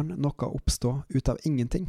kan 0.00 0.16
noe 0.16 0.46
oppstå 0.48 1.02
ut 1.08 1.28
av 1.28 1.38
ingenting? 1.44 1.86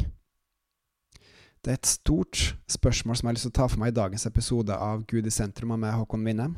Det 1.62 1.72
er 1.72 1.78
et 1.78 1.90
stort 1.90 2.56
spørsmål 2.72 3.18
som 3.18 3.28
jeg 3.28 3.30
har 3.30 3.38
lyst 3.38 3.46
til 3.48 3.54
å 3.54 3.60
ta 3.60 3.68
for 3.70 3.82
meg 3.82 3.94
i 3.94 4.00
dagens 4.00 4.26
episode 4.28 4.76
av 4.76 5.06
Gud 5.08 5.28
i 5.30 5.34
sentrum 5.34 5.76
med 5.78 5.94
Håkon 5.94 6.26
Winnem. 6.26 6.56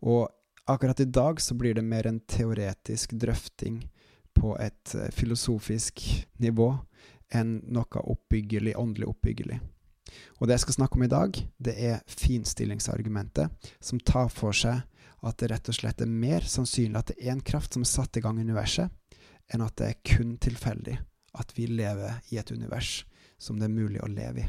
Og 0.00 0.30
akkurat 0.70 1.00
i 1.02 1.08
dag 1.10 1.40
så 1.42 1.56
blir 1.58 1.74
det 1.74 1.84
mer 1.84 2.06
en 2.06 2.20
teoretisk 2.30 3.16
drøfting 3.18 3.82
på 4.38 4.54
et 4.62 4.94
eh, 4.94 5.10
filosofisk 5.12 6.04
nivå 6.38 6.70
enn 7.34 7.58
noe 7.74 8.04
oppbyggelig, 8.14 8.76
åndelig 8.78 9.10
oppbyggelig. 9.10 9.58
Og 10.38 10.46
det 10.46 10.56
jeg 10.56 10.64
skal 10.64 10.78
snakke 10.78 10.96
om 10.98 11.04
i 11.04 11.10
dag, 11.10 11.36
det 11.58 11.74
er 11.74 12.00
finstillingsargumentet, 12.08 13.50
som 13.82 14.00
tar 14.00 14.30
for 14.32 14.56
seg 14.56 14.86
at 15.26 15.36
det 15.42 15.50
rett 15.50 15.68
og 15.68 15.76
slett 15.76 16.00
er 16.00 16.08
mer 16.08 16.46
sannsynlig 16.46 16.96
at 16.98 17.12
det 17.12 17.18
er 17.20 17.34
en 17.34 17.44
kraft 17.44 17.74
som 17.74 17.84
er 17.84 17.90
satt 17.90 18.16
i 18.16 18.22
gang 18.24 18.38
i 18.38 18.46
universet, 18.46 18.88
enn 19.50 19.64
at 19.64 19.76
det 19.80 19.88
er 19.90 20.16
kun 20.16 20.36
tilfeldig 20.42 20.96
at 21.40 21.52
vi 21.56 21.68
lever 21.70 22.20
i 22.30 22.40
et 22.40 22.50
univers 22.50 23.04
som 23.40 23.58
det 23.58 23.68
er 23.68 23.74
mulig 23.74 24.02
å 24.02 24.10
leve 24.10 24.44
i. 24.44 24.48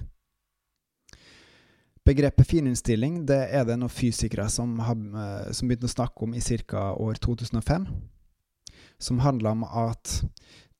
Begrepet 2.01 2.47
fininnstilling 2.49 3.19
det 3.29 3.43
er 3.53 3.67
det 3.67 3.77
noen 3.77 3.93
fysikere 3.93 4.47
som, 4.49 4.73
har, 4.81 4.97
eh, 4.97 5.51
som 5.53 5.69
begynte 5.69 5.85
å 5.85 5.93
snakke 5.93 6.25
om 6.25 6.33
i 6.33 6.41
ca. 6.41 6.95
år 6.97 7.21
2005, 7.21 7.85
som 8.97 9.21
handla 9.21 9.53
om 9.53 9.63
at 9.63 10.23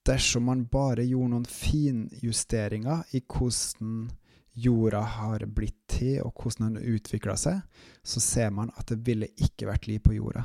dersom 0.05 0.49
man 0.49 0.65
bare 0.65 1.05
gjorde 1.05 1.35
noen 1.35 1.45
finjusteringer 1.45 3.05
i 3.13 3.21
hvordan 3.21 4.09
jorda 4.51 5.01
har 5.01 5.45
blitt 5.45 5.77
til, 5.87 6.23
og 6.25 6.33
hvordan 6.41 6.73
den 6.73 6.95
utvikla 6.95 7.37
seg, 7.37 7.61
så 8.03 8.19
ser 8.19 8.49
man 8.49 8.73
at 8.75 8.89
det 8.89 9.03
ville 9.05 9.29
ikke 9.37 9.69
vært 9.69 9.87
liv 9.87 10.01
på 10.03 10.17
jorda. 10.17 10.43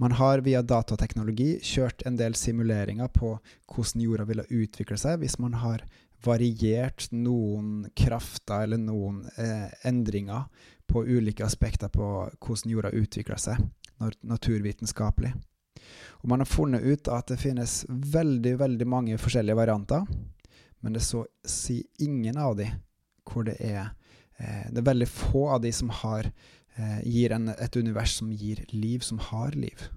Man 0.00 0.14
har 0.16 0.40
via 0.44 0.62
datateknologi 0.64 1.58
kjørt 1.64 2.02
en 2.08 2.16
del 2.16 2.36
simuleringer 2.38 3.10
på 3.12 3.34
hvordan 3.68 4.04
jorda 4.04 4.24
ville 4.28 4.46
utvikle 4.48 4.96
seg 5.00 5.20
hvis 5.20 5.36
man 5.42 5.58
har 5.60 5.84
variert 6.24 7.06
noen 7.12 7.90
krafter 7.96 8.64
eller 8.64 8.80
noen 8.80 9.22
eh, 9.36 9.68
endringer 9.88 10.48
på 10.88 11.04
ulike 11.04 11.44
aspekter 11.44 11.92
på 11.92 12.08
hvordan 12.32 12.72
jorda 12.72 12.90
utvikler 12.96 13.40
seg 13.40 13.60
naturvitenskapelig. 14.24 15.34
Og 16.24 16.28
man 16.32 16.40
har 16.40 16.48
funnet 16.48 16.84
ut 16.84 17.08
at 17.12 17.28
det 17.28 17.40
finnes 17.40 17.82
veldig, 17.88 18.56
veldig 18.60 18.88
mange 18.88 19.20
forskjellige 19.20 19.58
varianter 19.60 20.08
men 20.80 20.92
det 20.92 21.02
er 21.02 21.08
så 21.08 21.24
si 21.44 21.82
ingen 22.00 22.38
av 22.40 22.56
de 22.56 22.68
hvor 23.30 23.44
det 23.46 23.58
er 23.60 23.92
eh, 24.38 24.66
Det 24.72 24.80
er 24.80 24.88
veldig 24.88 25.08
få 25.08 25.48
av 25.54 25.60
de 25.62 25.72
som 25.72 25.90
har, 25.92 26.30
gir 27.04 27.32
en, 27.34 27.48
et 27.48 27.76
univers 27.76 28.14
som 28.18 28.30
gir 28.32 28.64
liv, 28.72 29.00
som 29.04 29.18
har 29.18 29.56
liv. 29.58 29.88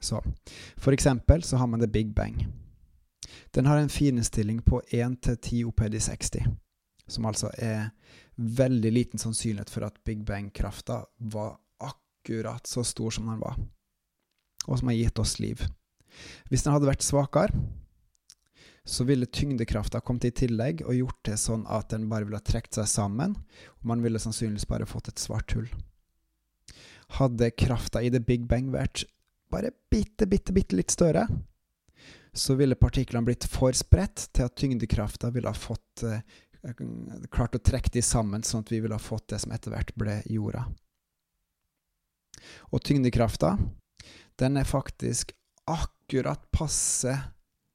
Så 0.00 0.22
for 0.76 0.92
eksempel 0.92 1.42
så 1.42 1.56
har 1.56 1.66
man 1.66 1.80
The 1.80 1.88
Big 1.88 2.14
Bang. 2.14 2.46
Den 3.50 3.66
har 3.66 3.78
en 3.78 3.88
fininnstilling 3.88 4.62
på 4.62 4.82
1 4.90 5.22
til 5.22 5.36
10 5.36 5.64
OPD 5.64 5.98
60, 6.00 6.44
som 7.08 7.26
altså 7.26 7.50
er 7.58 7.90
veldig 8.36 8.92
liten 8.92 9.18
sannsynlighet 9.18 9.70
for 9.70 9.86
at 9.86 9.98
Big 10.04 10.24
Bang-krafta 10.24 11.04
var 11.18 11.56
akkurat 11.80 12.66
så 12.66 12.84
stor 12.84 13.10
som 13.10 13.26
den 13.26 13.40
var, 13.40 13.56
og 14.66 14.78
som 14.78 14.88
har 14.88 14.98
gitt 14.98 15.18
oss 15.18 15.38
liv. 15.40 15.62
Hvis 16.48 16.62
den 16.62 16.72
hadde 16.72 16.88
vært 16.88 17.04
svakere, 17.04 17.52
så 18.86 19.04
ville 19.04 19.26
tyngdekrafta 19.26 20.00
kommet 20.00 20.28
i 20.28 20.30
tillegg 20.30 20.84
og 20.86 20.94
gjort 20.94 21.20
det 21.26 21.36
sånn 21.42 21.64
at 21.66 21.90
den 21.90 22.06
bare 22.10 22.28
ville 22.28 22.38
ha 22.38 22.46
trukket 22.46 22.78
seg 22.78 22.86
sammen, 22.90 23.34
og 23.80 23.90
man 23.90 24.04
ville 24.04 24.20
sannsynligvis 24.22 24.68
bare 24.70 24.86
fått 24.86 25.10
et 25.10 25.22
svart 25.22 25.56
hull. 25.56 25.66
Hadde 27.18 27.50
krafta 27.58 28.02
i 28.02 28.12
The 28.14 28.22
Big 28.22 28.46
Bang 28.46 28.70
vært 28.74 29.04
bare 29.50 29.72
bitte, 29.90 30.26
bitte, 30.30 30.54
bitte 30.54 30.78
litt 30.78 30.94
større, 30.94 31.26
så 32.36 32.54
ville 32.54 32.78
partiklene 32.78 33.26
blitt 33.26 33.46
for 33.50 33.74
spredt 33.74 34.28
til 34.36 34.46
at 34.46 34.56
tyngdekrafta 34.58 35.32
ville 35.34 35.50
ha 35.50 35.56
fått 35.56 36.04
eh, 36.06 36.22
klart 37.32 37.58
å 37.58 37.62
trekke 37.62 37.90
de 37.94 38.02
sammen, 38.04 38.46
sånn 38.46 38.62
at 38.62 38.72
vi 38.74 38.82
ville 38.84 38.94
ha 38.94 39.02
fått 39.02 39.32
det 39.32 39.40
som 39.42 39.54
etter 39.54 39.74
hvert 39.74 39.94
ble 39.98 40.20
jorda. 40.30 40.66
Og 42.70 42.82
tyngdekrafta, 42.86 43.56
den 44.38 44.60
er 44.60 44.68
faktisk 44.68 45.32
akkurat 45.66 46.44
passe 46.54 47.16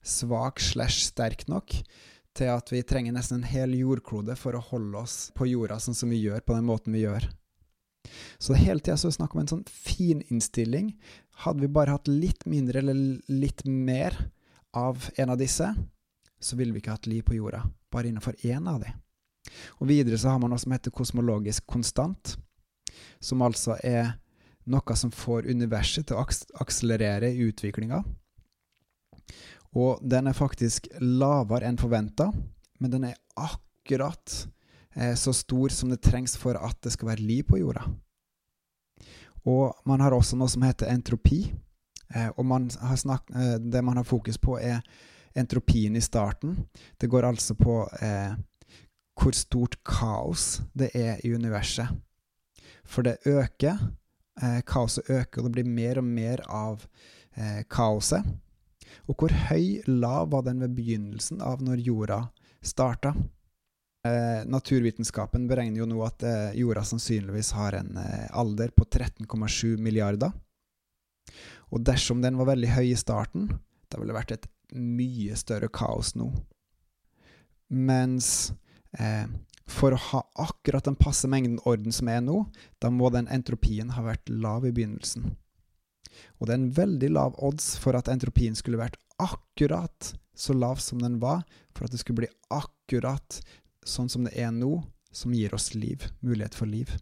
svak 0.03 0.61
slash 0.63 1.05
sterk 1.07 1.47
nok 1.51 1.75
til 2.37 2.51
at 2.51 2.71
vi 2.71 2.81
trenger 2.87 3.15
nesten 3.15 3.41
en 3.41 3.49
hel 3.49 3.73
jordklode 3.75 4.37
for 4.39 4.55
å 4.55 4.63
holde 4.71 5.03
oss 5.03 5.15
på 5.35 5.49
jorda 5.49 5.79
sånn 5.83 5.97
som 5.97 6.11
vi 6.13 6.21
gjør, 6.23 6.43
på 6.45 6.55
den 6.55 6.67
måten 6.67 6.95
vi 6.95 7.03
gjør. 7.03 7.27
Så 8.41 8.55
hele 8.57 8.79
tida 8.79 8.95
er 8.95 9.03
det 9.03 9.17
snakk 9.17 9.35
om 9.35 9.43
en 9.43 9.51
sånn 9.51 9.65
fin 9.67 10.23
innstilling. 10.31 10.93
Hadde 11.43 11.65
vi 11.65 11.73
bare 11.73 11.97
hatt 11.97 12.09
litt 12.09 12.45
mindre 12.49 12.81
eller 12.81 12.97
litt 13.29 13.65
mer 13.67 14.15
av 14.77 15.09
en 15.19 15.33
av 15.33 15.39
disse, 15.41 15.67
så 16.41 16.57
ville 16.57 16.73
vi 16.73 16.81
ikke 16.81 16.95
hatt 16.95 17.09
liv 17.09 17.25
på 17.27 17.35
jorda, 17.37 17.65
bare 17.93 18.09
innenfor 18.09 18.39
én 18.47 18.69
av 18.69 18.79
de. 18.81 18.93
Og 19.81 19.89
videre 19.91 20.17
så 20.17 20.31
har 20.31 20.39
man 20.41 20.53
noe 20.53 20.61
som 20.61 20.73
heter 20.73 20.93
kosmologisk 20.95 21.67
konstant, 21.69 22.37
som 23.19 23.43
altså 23.45 23.77
er 23.85 24.15
noe 24.71 24.95
som 24.97 25.11
får 25.13 25.49
universet 25.49 26.07
til 26.07 26.17
å 26.17 26.25
akselerere 26.63 27.31
i 27.33 27.47
utviklinga. 27.49 28.01
Og 29.77 30.01
den 30.03 30.27
er 30.27 30.35
faktisk 30.35 30.89
lavere 30.99 31.69
enn 31.69 31.79
forventa, 31.79 32.27
men 32.81 32.91
den 32.91 33.05
er 33.07 33.19
akkurat 33.39 34.33
eh, 34.95 35.15
så 35.15 35.33
stor 35.33 35.71
som 35.71 35.91
det 35.91 36.01
trengs 36.03 36.35
for 36.39 36.59
at 36.59 36.79
det 36.83 36.91
skal 36.95 37.13
være 37.13 37.23
liv 37.23 37.45
på 37.47 37.61
jorda. 37.61 37.85
Og 39.47 39.71
man 39.87 40.03
har 40.03 40.13
også 40.13 40.37
noe 40.37 40.51
som 40.51 40.65
heter 40.67 40.91
entropi. 40.91 41.45
Eh, 42.11 42.27
og 42.35 42.45
man 42.45 42.67
snakket, 42.69 43.31
eh, 43.35 43.55
det 43.63 43.83
man 43.85 44.01
har 44.01 44.07
fokus 44.07 44.37
på, 44.37 44.59
er 44.59 44.83
entropien 45.33 45.95
i 45.95 46.03
starten. 46.03 46.57
Det 46.99 47.07
går 47.07 47.23
altså 47.23 47.55
på 47.55 47.85
hvor 49.21 49.35
stort 49.37 49.77
kaos 49.87 50.59
det 50.75 50.89
er 50.97 51.21
i 51.23 51.31
universet. 51.31 51.87
For 52.83 53.07
det 53.07 53.21
øker. 53.25 53.79
Kaoset 54.67 55.07
øker, 55.07 55.39
og 55.39 55.45
det 55.47 55.53
blir 55.55 55.69
mer 55.71 56.01
og 56.01 56.03
mer 56.03 56.43
av 56.49 56.83
kaoset. 57.71 58.27
Og 59.09 59.17
hvor 59.17 59.33
høy 59.49 59.81
lav 59.87 60.31
var 60.33 60.45
den 60.47 60.61
ved 60.63 60.75
begynnelsen 60.77 61.41
av 61.45 61.63
når 61.63 61.83
jorda 61.85 62.21
starta? 62.63 63.13
Eh, 64.07 64.41
naturvitenskapen 64.49 65.45
beregner 65.49 65.83
jo 65.83 65.89
nå 65.89 65.99
at 66.05 66.23
eh, 66.25 66.55
jorda 66.57 66.83
sannsynligvis 66.87 67.51
har 67.53 67.77
en 67.77 67.99
eh, 68.01 68.29
alder 68.33 68.73
på 68.73 68.87
13,7 68.87 69.77
milliarder. 69.77 70.33
Og 71.71 71.83
dersom 71.85 72.23
den 72.23 72.39
var 72.39 72.49
veldig 72.49 72.71
høy 72.73 72.87
i 72.89 72.97
starten, 72.99 73.47
da 73.87 73.99
ville 73.99 74.11
det 74.11 74.17
vært 74.17 74.35
et 74.35 74.49
mye 74.73 75.37
større 75.39 75.69
kaos 75.71 76.15
nå. 76.17 76.31
Mens 77.71 78.51
eh, 78.97 79.29
for 79.71 79.95
å 79.95 80.01
ha 80.09 80.23
akkurat 80.43 80.87
den 80.87 80.97
passe 80.99 81.29
mengden 81.31 81.61
orden 81.69 81.93
som 81.95 82.09
er 82.11 82.19
nå, 82.25 82.43
da 82.83 82.91
må 82.91 83.11
den 83.13 83.29
entropien 83.31 83.93
ha 83.95 84.03
vært 84.03 84.31
lav 84.31 84.65
i 84.67 84.73
begynnelsen. 84.75 85.29
Og 86.39 86.47
det 86.47 86.53
er 86.53 86.59
en 86.59 86.73
veldig 86.77 87.11
lav 87.13 87.37
odds 87.43 87.75
for 87.81 87.97
at 87.97 88.11
entropien 88.11 88.57
skulle 88.57 88.81
vært 88.81 88.99
akkurat 89.21 90.13
så 90.35 90.55
lav 90.57 90.81
som 90.81 91.01
den 91.01 91.19
var, 91.21 91.43
for 91.75 91.85
at 91.85 91.93
det 91.93 92.01
skulle 92.01 92.23
bli 92.23 92.31
akkurat 92.51 93.41
sånn 93.85 94.09
som 94.09 94.25
det 94.25 94.33
er 94.39 94.51
nå, 94.55 94.79
som 95.11 95.33
gir 95.35 95.53
oss 95.53 95.73
liv, 95.75 96.07
mulighet 96.23 96.55
for 96.55 96.69
liv. 96.69 96.93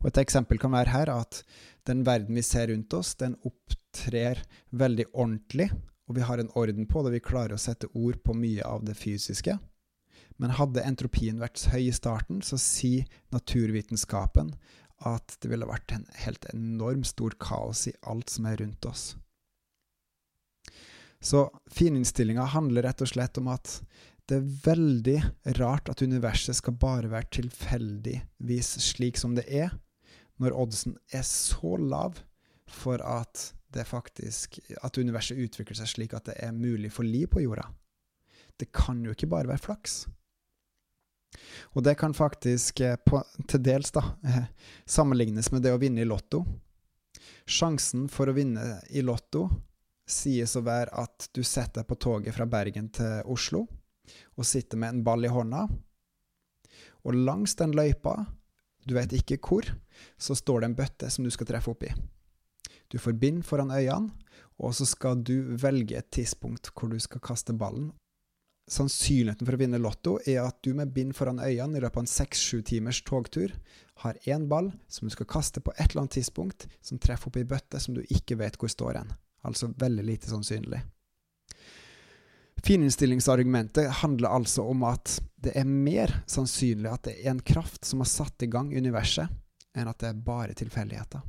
Og 0.00 0.08
Et 0.08 0.22
eksempel 0.22 0.60
kan 0.62 0.72
være 0.72 0.92
her 0.94 1.10
at 1.12 1.42
den 1.88 2.04
verden 2.06 2.36
vi 2.38 2.42
ser 2.46 2.70
rundt 2.70 2.94
oss, 2.94 3.14
den 3.14 3.36
opptrer 3.44 4.40
veldig 4.70 5.10
ordentlig, 5.12 5.70
og 6.08 6.18
vi 6.18 6.24
har 6.24 6.40
en 6.40 6.52
orden 6.54 6.86
på 6.86 7.02
det, 7.04 7.14
vi 7.16 7.24
klarer 7.24 7.56
å 7.56 7.60
sette 7.60 7.90
ord 7.94 8.20
på 8.24 8.36
mye 8.36 8.64
av 8.64 8.84
det 8.84 8.96
fysiske. 8.96 9.58
Men 10.40 10.56
hadde 10.58 10.82
entropien 10.82 11.38
vært 11.38 11.62
høy 11.70 11.88
i 11.88 11.94
starten, 11.94 12.42
så 12.42 12.58
sier 12.58 13.06
naturvitenskapen 13.32 14.52
at 15.08 15.36
det 15.42 15.50
ville 15.52 15.68
vært 15.68 15.92
en 15.94 16.06
helt 16.24 16.46
enormt 16.52 17.08
stor 17.10 17.36
kaos 17.40 17.86
i 17.90 17.94
alt 18.08 18.32
som 18.32 18.48
er 18.48 18.58
rundt 18.62 18.88
oss. 18.88 19.04
Så 21.24 21.46
fininnstillinga 21.72 22.44
handler 22.52 22.84
rett 22.84 23.00
og 23.00 23.08
slett 23.08 23.38
om 23.40 23.48
at 23.52 23.78
det 24.28 24.38
er 24.38 24.52
veldig 24.64 25.16
rart 25.58 25.88
at 25.92 26.02
universet 26.04 26.56
skal 26.56 26.76
bare 26.80 27.10
være 27.12 27.30
tilfeldigvis 27.38 28.70
slik 28.84 29.20
som 29.20 29.36
det 29.36 29.44
er, 29.48 29.72
når 30.40 30.56
oddsen 30.64 30.96
er 31.12 31.24
så 31.28 31.76
lav 31.80 32.18
for 32.68 33.00
at 33.04 33.52
det 33.74 33.86
faktisk 33.88 34.58
at 34.84 34.98
universet 35.00 35.40
utvikler 35.40 35.78
seg 35.78 35.90
slik 35.90 36.14
at 36.16 36.28
det 36.28 36.36
er 36.42 36.56
mulig 36.56 36.92
for 36.94 37.06
liv 37.06 37.28
på 37.32 37.42
jorda. 37.44 37.66
Det 38.60 38.70
kan 38.72 39.02
jo 39.04 39.14
ikke 39.14 39.30
bare 39.30 39.50
være 39.50 39.64
flaks. 39.64 40.04
Og 41.74 41.84
det 41.86 41.96
kan 42.00 42.14
faktisk 42.14 42.80
eh, 42.84 42.96
på, 42.96 43.20
til 43.48 43.62
dels 43.64 43.92
da, 43.94 44.04
eh, 44.26 44.44
sammenlignes 44.86 45.50
med 45.52 45.64
det 45.64 45.74
å 45.74 45.80
vinne 45.82 46.04
i 46.04 46.08
Lotto. 46.08 46.44
Sjansen 47.44 48.08
for 48.08 48.30
å 48.30 48.36
vinne 48.36 48.78
i 48.90 49.02
Lotto 49.04 49.48
sies 50.08 50.56
å 50.56 50.64
være 50.64 50.92
at 51.04 51.28
du 51.32 51.42
setter 51.44 51.82
deg 51.82 51.88
på 51.88 51.98
toget 52.00 52.36
fra 52.36 52.46
Bergen 52.48 52.90
til 52.92 53.24
Oslo 53.30 53.64
og 54.36 54.46
sitter 54.46 54.80
med 54.80 54.94
en 54.94 55.04
ball 55.04 55.24
i 55.24 55.32
hånda. 55.32 55.64
Og 57.04 57.16
langs 57.16 57.56
den 57.56 57.74
løypa, 57.76 58.16
du 58.84 58.94
vet 58.96 59.12
ikke 59.16 59.40
hvor, 59.40 59.68
så 60.20 60.36
står 60.36 60.60
det 60.60 60.70
en 60.70 60.76
bøtte 60.78 61.10
som 61.12 61.24
du 61.24 61.32
skal 61.32 61.48
treffe 61.48 61.72
oppi. 61.72 61.92
Du 62.92 62.98
får 63.00 63.16
bind 63.20 63.44
foran 63.46 63.72
øynene, 63.72 64.12
og 64.60 64.74
så 64.76 64.86
skal 64.86 65.18
du 65.24 65.56
velge 65.58 65.98
et 65.98 66.10
tidspunkt 66.14 66.70
hvor 66.74 66.92
du 66.92 66.98
skal 67.02 67.22
kaste 67.24 67.56
ballen. 67.56 67.90
Sannsynligheten 68.70 69.44
for 69.44 69.56
å 69.56 69.60
vinne 69.60 69.80
Lotto 69.80 70.14
er 70.24 70.40
at 70.46 70.62
du 70.64 70.72
med 70.76 70.94
bind 70.96 71.12
foran 71.16 71.42
øynene 71.42 71.76
i 71.76 71.82
løpet 71.84 71.98
av 71.98 72.04
en 72.06 72.08
seks-sju 72.08 72.62
timers 72.64 73.02
togtur 73.04 73.52
har 74.00 74.16
én 74.24 74.46
ball 74.48 74.70
som 74.88 75.04
du 75.08 75.12
skal 75.12 75.28
kaste 75.28 75.60
på 75.60 75.74
et 75.76 75.90
eller 75.90 76.06
annet 76.06 76.16
tidspunkt, 76.16 76.66
som 76.80 76.98
treffer 76.98 77.28
opp 77.28 77.36
i 77.36 77.44
bøtte 77.44 77.80
som 77.80 77.96
du 77.96 78.00
ikke 78.08 78.38
vet 78.40 78.56
hvor 78.56 78.72
står 78.72 79.02
hen. 79.02 79.12
Altså 79.44 79.68
veldig 79.68 80.06
lite 80.08 80.32
sannsynlig. 80.32 80.80
Fininnstillingsargumentet 82.64 83.90
handler 84.00 84.32
altså 84.32 84.64
om 84.72 84.86
at 84.88 85.18
det 85.44 85.52
er 85.60 85.68
mer 85.68 86.22
sannsynlig 86.24 86.88
at 86.88 87.04
det 87.10 87.18
er 87.20 87.34
en 87.34 87.44
kraft 87.44 87.84
som 87.84 88.00
har 88.00 88.08
satt 88.08 88.46
i 88.46 88.48
gang 88.48 88.72
universet, 88.72 89.28
enn 89.76 89.90
at 89.90 90.00
det 90.00 90.08
er 90.08 90.24
bare 90.24 90.56
tilfeldigheter. 90.56 91.20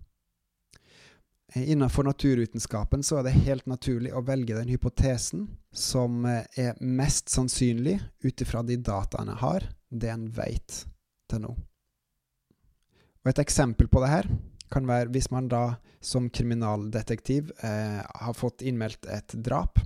Innenfor 1.55 2.07
naturvitenskapen 2.07 3.03
så 3.03 3.19
er 3.19 3.27
det 3.27 3.35
helt 3.43 3.67
naturlig 3.67 4.13
å 4.15 4.23
velge 4.23 4.55
den 4.55 4.71
hypotesen 4.71 5.49
som 5.75 6.25
eh, 6.29 6.45
er 6.55 6.81
mest 6.81 7.29
sannsynlig 7.33 7.99
ut 8.23 8.41
ifra 8.41 8.63
de 8.63 8.77
dataene 8.79 9.35
jeg 9.35 9.43
har, 9.43 9.69
det 9.89 10.11
en 10.11 10.27
vet 10.33 10.81
til 11.29 11.45
nå. 11.45 11.55
Og 13.25 13.31
Et 13.31 13.41
eksempel 13.41 13.89
på 13.89 14.03
det 14.03 14.11
her 14.11 14.29
kan 14.71 14.87
være 14.87 15.11
hvis 15.13 15.31
man 15.33 15.49
da 15.51 15.77
som 16.05 16.29
kriminaldetektiv 16.29 17.51
eh, 17.65 18.01
har 18.01 18.37
fått 18.37 18.63
innmeldt 18.65 19.07
et 19.09 19.33
drap 19.45 19.81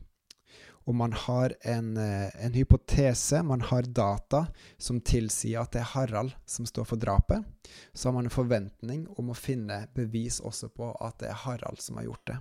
og 0.89 0.95
man 0.95 1.13
har 1.13 1.53
en, 1.61 1.97
eh, 1.97 2.45
en, 2.45 2.53
hypotese, 2.53 3.43
man 3.43 3.61
har 3.61 3.83
data 3.83 4.47
som 4.77 4.97
tilsier 5.01 5.61
at 5.61 5.75
det 5.75 5.83
er 5.83 5.91
Harald 5.91 6.33
som 6.49 6.65
står 6.65 6.87
for 6.89 6.97
drapet, 6.97 7.45
så 7.93 8.09
har 8.09 8.15
man 8.15 8.25
en 8.25 8.33
forventning 8.33 9.03
om 9.21 9.29
å 9.29 9.37
finne 9.37 9.83
bevis 9.93 10.39
også 10.41 10.71
på 10.73 10.89
at 11.05 11.19
det 11.21 11.29
er 11.29 11.43
Harald 11.43 11.77
som 11.83 11.99
har 11.99 12.07
gjort 12.09 12.25
det. 12.31 12.39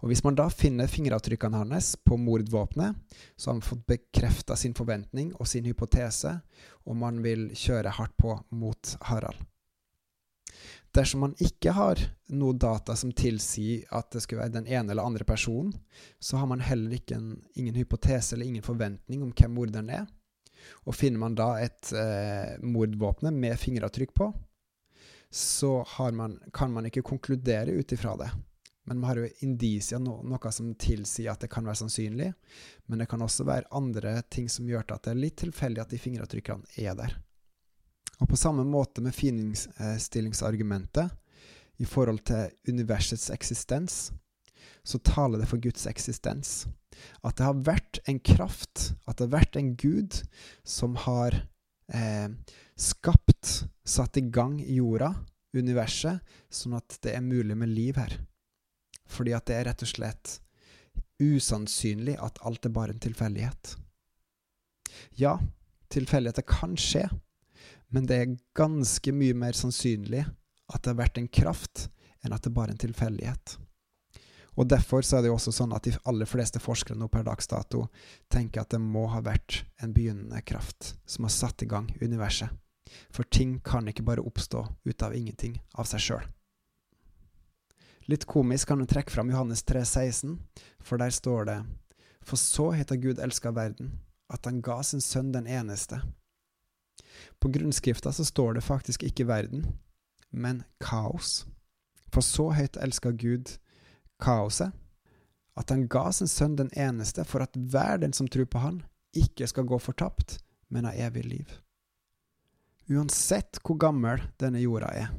Og 0.00 0.10
Hvis 0.10 0.24
man 0.24 0.36
da 0.38 0.48
finner 0.50 0.90
fingeravtrykkene 0.90 1.62
hans 1.62 1.94
på 1.96 2.18
mordvåpenet, 2.20 2.98
så 3.36 3.50
har 3.50 3.60
man 3.60 3.66
fått 3.66 3.86
bekrefta 3.86 4.56
sin 4.56 4.74
forventning 4.74 5.32
og 5.38 5.48
sin 5.48 5.64
hypotese, 5.68 6.38
og 6.86 6.96
man 6.96 7.22
vil 7.22 7.50
kjøre 7.54 7.96
hardt 7.98 8.16
på 8.20 8.36
mot 8.50 8.96
Harald. 9.08 9.40
Dersom 10.92 11.22
man 11.24 11.34
ikke 11.40 11.72
har 11.72 12.00
noe 12.36 12.52
data 12.60 12.94
som 12.98 13.14
tilsier 13.16 13.86
at 13.96 14.10
det 14.12 14.20
skulle 14.22 14.42
være 14.42 14.58
den 14.58 14.68
ene 14.68 14.92
eller 14.92 15.08
andre 15.08 15.24
personen, 15.24 15.72
så 16.20 16.36
har 16.36 16.50
man 16.50 16.60
heller 16.60 16.92
ikke 16.98 17.16
en, 17.16 17.38
ingen 17.56 17.78
hypotese 17.80 18.36
eller 18.36 18.50
ingen 18.50 18.66
forventning 18.66 19.22
om 19.24 19.32
hvem 19.32 19.54
morderen 19.56 19.88
er. 19.88 20.04
Og 20.84 20.94
finner 20.94 21.22
man 21.22 21.34
da 21.38 21.54
et 21.64 21.94
eh, 21.96 22.58
mordvåpen 22.60 23.32
med 23.40 23.58
fingeravtrykk 23.58 24.12
på, 24.14 24.28
så 25.32 25.80
man, 26.12 26.36
kan 26.52 26.70
man 26.70 26.86
ikke 26.86 27.02
konkludere 27.08 27.72
ut 27.72 27.92
ifra 27.92 28.12
det. 28.20 28.28
Men 28.84 29.00
vi 29.00 29.06
har 29.06 29.16
jo 29.20 29.28
indisier, 29.46 30.00
no, 30.02 30.16
noe 30.26 30.52
som 30.54 30.72
tilsier 30.74 31.30
at 31.32 31.44
det 31.44 31.50
kan 31.52 31.66
være 31.66 31.84
sannsynlig. 31.84 32.32
Men 32.90 33.02
det 33.02 33.08
kan 33.10 33.22
også 33.22 33.46
være 33.46 33.70
andre 33.70 34.16
ting 34.32 34.48
som 34.50 34.66
gjør 34.68 34.84
at 34.90 35.04
det 35.04 35.12
er 35.12 35.20
litt 35.22 35.38
tilfeldig 35.42 35.84
at 35.84 35.92
de 35.92 36.00
fingeravtrykkene 36.02 36.82
er 36.82 36.96
der. 36.98 37.12
Og 38.22 38.28
på 38.30 38.38
samme 38.38 38.64
måte 38.66 39.02
med 39.02 39.14
finstillingsargumentet 39.14 41.10
i 41.82 41.86
forhold 41.88 42.20
til 42.28 42.50
universets 42.68 43.30
eksistens, 43.34 44.12
så 44.82 44.98
taler 45.02 45.38
det 45.38 45.48
for 45.50 45.62
Guds 45.62 45.86
eksistens. 45.90 46.66
At 47.22 47.38
det 47.38 47.46
har 47.46 47.64
vært 47.66 48.02
en 48.10 48.20
kraft, 48.22 48.92
at 49.06 49.18
det 49.18 49.26
har 49.28 49.38
vært 49.38 49.56
en 49.58 49.74
Gud, 49.78 50.22
som 50.66 50.96
har 51.06 51.34
eh, 51.94 52.28
skapt, 52.78 53.64
satt 53.82 54.18
i 54.18 54.26
gang 54.30 54.58
jorda, 54.62 55.14
universet, 55.54 56.22
sånn 56.50 56.76
at 56.78 56.98
det 57.04 57.16
er 57.16 57.24
mulig 57.24 57.56
med 57.58 57.72
liv 57.72 57.98
her. 57.98 58.18
Fordi 59.12 59.34
at 59.36 59.46
det 59.48 59.58
er 59.58 59.68
rett 59.70 59.84
og 59.84 59.90
slett 59.90 60.38
usannsynlig 61.22 62.16
at 62.22 62.40
alt 62.46 62.66
er 62.66 62.74
bare 62.74 62.94
en 62.94 63.02
tilfeldighet. 63.02 63.76
Ja, 65.20 65.38
tilfeldigheter 65.92 66.46
kan 66.48 66.76
skje, 66.80 67.06
men 67.92 68.08
det 68.08 68.18
er 68.18 68.38
ganske 68.56 69.12
mye 69.14 69.36
mer 69.36 69.56
sannsynlig 69.56 70.24
at 70.72 70.80
det 70.82 70.94
har 70.94 71.02
vært 71.02 71.20
en 71.20 71.28
kraft, 71.28 71.88
enn 72.24 72.34
at 72.34 72.44
det 72.44 72.54
bare 72.54 72.72
er 72.72 72.76
en 72.76 72.86
tilfeldighet. 72.86 73.58
Og 74.60 74.68
Derfor 74.68 75.00
så 75.04 75.16
er 75.16 75.24
det 75.24 75.30
jo 75.30 75.38
også 75.38 75.52
sånn 75.56 75.72
at 75.72 75.86
de 75.86 75.94
aller 76.08 76.28
fleste 76.28 76.60
forskere 76.60 76.98
nå 76.98 77.08
per 77.12 77.24
dags 77.24 77.48
dato 77.48 77.86
tenker 78.32 78.62
at 78.62 78.74
det 78.74 78.82
må 78.84 79.06
ha 79.12 79.22
vært 79.24 79.62
en 79.80 79.94
begynnende 79.96 80.42
kraft 80.44 80.92
som 81.08 81.24
har 81.24 81.32
satt 81.32 81.64
i 81.64 81.70
gang 81.70 81.88
universet. 82.02 82.52
For 83.08 83.24
ting 83.24 83.56
kan 83.64 83.88
ikke 83.88 84.04
bare 84.04 84.24
oppstå 84.24 84.66
ut 84.84 85.04
av 85.06 85.16
ingenting 85.16 85.56
av 85.80 85.88
seg 85.88 86.04
sjøl. 86.04 86.26
Litt 88.10 88.24
komisk 88.26 88.68
kan 88.68 88.78
du 88.82 88.86
trekke 88.86 89.12
fram 89.12 89.30
Johannes 89.30 89.62
3, 89.62 89.84
16, 89.84 90.38
for 90.80 90.98
der 90.98 91.10
står 91.10 91.44
det 91.44 91.60
For 92.22 92.36
så 92.36 92.70
heter 92.70 92.96
Gud 92.96 93.18
elska 93.18 93.50
verden, 93.50 93.98
at 94.32 94.44
han 94.46 94.62
ga 94.62 94.82
sin 94.82 95.00
sønn 95.00 95.32
den 95.32 95.46
eneste, 95.46 96.00
på 97.38 97.48
grunnskrifta 97.48 98.12
så 98.12 98.24
står 98.24 98.54
det 98.54 98.60
faktisk 98.60 99.02
ikke 99.02 99.26
verden, 99.26 99.66
men 100.30 100.62
kaos. 100.80 101.46
For 102.12 102.24
så 102.24 102.50
høyt 102.56 102.76
elska 102.76 103.10
Gud 103.10 103.56
kaoset, 104.22 104.72
at 105.56 105.70
han 105.70 105.88
ga 105.88 106.10
sin 106.12 106.30
sønn 106.30 106.56
den 106.56 106.70
eneste 106.78 107.24
for 107.28 107.44
at 107.44 107.56
hver 107.56 108.00
den 108.00 108.12
som 108.16 108.28
tror 108.28 108.48
på 108.48 108.62
han, 108.62 108.82
ikke 109.12 109.46
skal 109.46 109.68
gå 109.68 109.78
fortapt, 109.78 110.38
men 110.68 110.88
ha 110.88 110.94
evig 110.96 111.24
liv. 111.24 111.50
Uansett 112.88 113.60
hvor 113.60 113.76
gammel 113.80 114.22
denne 114.40 114.62
jorda 114.62 114.88
er, 114.96 115.10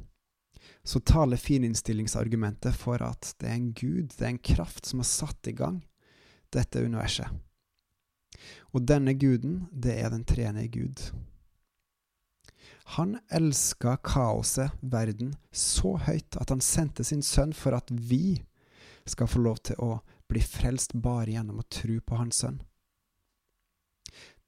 så 0.83 0.99
taler 0.99 1.39
fininnstillingsargumentet 1.39 2.75
for 2.75 3.01
at 3.03 3.33
det 3.39 3.49
er 3.49 3.57
en 3.57 3.71
gud, 3.73 4.13
det 4.17 4.25
er 4.25 4.33
en 4.33 4.45
kraft 4.53 4.85
som 4.89 5.01
har 5.03 5.09
satt 5.09 5.51
i 5.51 5.55
gang 5.57 5.81
dette 6.53 6.83
universet. 6.83 7.29
Og 8.73 8.85
denne 8.87 9.13
guden, 9.17 9.67
det 9.71 9.97
er 10.01 10.09
den 10.13 10.25
treenige 10.25 10.71
Gud. 10.73 11.03
Han 12.97 13.15
elska 13.31 13.95
kaoset, 14.03 14.73
verden, 14.81 15.35
så 15.51 15.95
høyt 16.07 16.35
at 16.41 16.51
han 16.51 16.61
sendte 16.61 17.05
sin 17.07 17.23
sønn 17.23 17.53
for 17.55 17.77
at 17.77 17.89
vi 17.93 18.41
skal 19.07 19.29
få 19.29 19.43
lov 19.45 19.61
til 19.69 19.79
å 19.83 20.01
bli 20.31 20.41
frelst 20.43 20.95
bare 20.95 21.31
gjennom 21.31 21.61
å 21.61 21.69
tro 21.71 21.99
på 22.01 22.19
hans 22.19 22.41
sønn. 22.43 22.59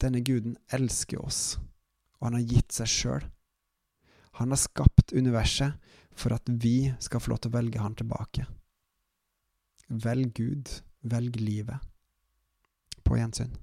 Denne 0.01 0.19
guden 0.25 0.57
elsker 0.73 1.21
oss, 1.23 1.57
og 2.19 2.27
han 2.29 2.39
har 2.39 2.49
gitt 2.51 2.75
seg 2.75 2.91
sjøl. 2.91 3.25
Han 4.41 4.51
har 4.51 4.59
skapt 4.59 5.13
universet 5.15 5.79
for 6.15 6.35
at 6.35 6.47
vi 6.47 6.93
skal 6.99 7.21
få 7.21 7.33
lov 7.33 7.43
til 7.43 7.51
å 7.51 7.57
velge 7.57 7.81
han 7.81 7.95
tilbake. 7.97 8.47
Velg 9.89 10.33
Gud, 10.37 10.71
velg 11.05 11.37
livet. 11.41 11.83
På 13.05 13.19
gjensyn. 13.19 13.53